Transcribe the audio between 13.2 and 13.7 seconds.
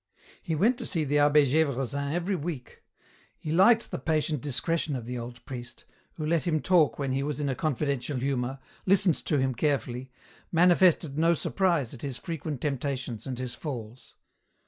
and his